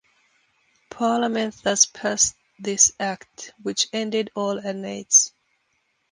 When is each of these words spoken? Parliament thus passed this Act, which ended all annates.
Parliament 0.89 1.61
thus 1.61 1.85
passed 1.85 2.33
this 2.57 2.91
Act, 2.99 3.53
which 3.61 3.87
ended 3.93 4.31
all 4.33 4.57
annates. 4.59 5.31